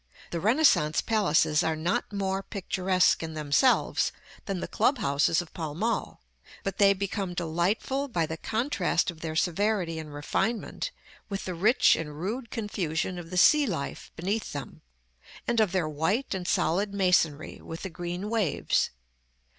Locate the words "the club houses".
4.59-5.43